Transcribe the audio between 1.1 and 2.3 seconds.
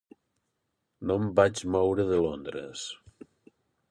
em vaig moure de